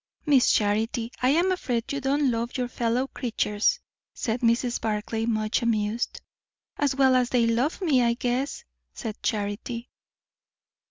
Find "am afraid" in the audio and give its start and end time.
1.29-1.93